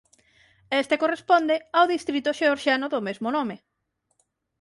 Este 0.81 0.95
corresponde 1.03 1.55
ao 1.77 1.89
distrito 1.93 2.31
xeorxiano 2.39 2.87
do 2.93 2.99
mesmo 3.07 3.27
nome. 3.37 3.55